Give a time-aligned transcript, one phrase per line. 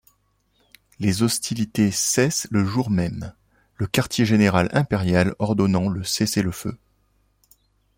[0.99, 3.35] Les hostilités cessent le jour même,
[3.75, 6.75] le quartier-général impérial ordonnant le cessez-le-feu.